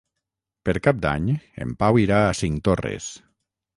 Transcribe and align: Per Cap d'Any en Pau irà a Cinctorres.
Per 0.69 0.73
Cap 0.87 1.03
d'Any 1.03 1.29
en 1.65 1.75
Pau 1.83 1.99
irà 2.05 2.25
a 2.31 2.35
Cinctorres. 2.43 3.11